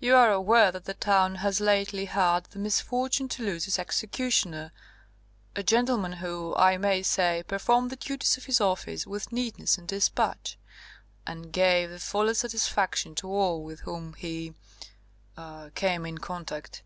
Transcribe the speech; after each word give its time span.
You 0.00 0.16
are 0.16 0.32
aware 0.32 0.72
that 0.72 0.86
the 0.86 0.94
town 0.94 1.36
has 1.36 1.60
lately 1.60 2.06
had 2.06 2.46
the 2.46 2.58
misfortune 2.58 3.28
to 3.28 3.44
lose 3.44 3.68
its 3.68 3.78
executioner, 3.78 4.72
a 5.54 5.62
gentleman 5.62 6.14
who, 6.14 6.52
I 6.56 6.76
may 6.78 7.04
say, 7.04 7.44
performed 7.46 7.90
the 7.90 7.94
duties 7.94 8.36
of 8.36 8.46
his 8.46 8.60
office 8.60 9.06
with 9.06 9.30
neatness 9.30 9.78
and 9.78 9.86
dispatch, 9.86 10.58
and 11.28 11.52
gave 11.52 11.90
the 11.90 12.00
fullest 12.00 12.40
satisfaction 12.40 13.14
to 13.14 13.28
all 13.28 13.62
with 13.62 13.82
whom 13.82 14.14
he 14.14 14.52
er 15.38 15.70
came 15.76 16.04
in 16.04 16.18
contact. 16.18 16.82